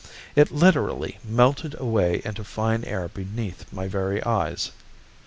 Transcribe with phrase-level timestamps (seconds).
[0.35, 4.71] It literally melted away into fine air beneath my very eyes.